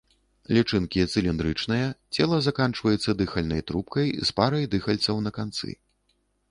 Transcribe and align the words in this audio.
Лічынкі 0.55 1.03
цыліндрычныя, 1.13 1.91
цела 2.15 2.39
заканчваецца 2.47 3.17
дыхальнай 3.23 3.61
трубкай 3.69 4.07
з 4.27 4.37
парай 4.43 4.65
дыхальцаў 4.75 5.15
на 5.29 5.39
канцы. 5.39 5.71